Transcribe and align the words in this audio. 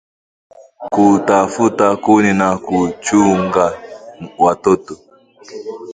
kutafuta 0.93 1.87
kuni 1.95 2.33
na 2.33 2.49
kuchunga 2.65 3.77
watoto 4.37 4.97